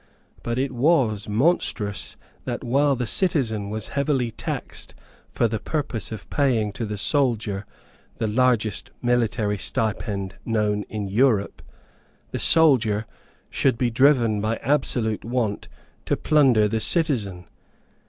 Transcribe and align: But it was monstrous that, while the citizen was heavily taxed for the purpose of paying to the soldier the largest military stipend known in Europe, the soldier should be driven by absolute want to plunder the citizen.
But 0.41 0.57
it 0.57 0.71
was 0.71 1.29
monstrous 1.29 2.15
that, 2.45 2.63
while 2.63 2.95
the 2.95 3.05
citizen 3.05 3.69
was 3.69 3.89
heavily 3.89 4.31
taxed 4.31 4.95
for 5.31 5.47
the 5.47 5.59
purpose 5.59 6.11
of 6.11 6.27
paying 6.31 6.71
to 6.71 6.87
the 6.87 6.97
soldier 6.97 7.67
the 8.17 8.25
largest 8.25 8.89
military 9.03 9.59
stipend 9.59 10.37
known 10.43 10.85
in 10.89 11.07
Europe, 11.07 11.61
the 12.31 12.39
soldier 12.39 13.05
should 13.51 13.77
be 13.77 13.91
driven 13.91 14.41
by 14.41 14.55
absolute 14.63 15.23
want 15.23 15.67
to 16.05 16.17
plunder 16.17 16.67
the 16.67 16.79
citizen. 16.79 17.45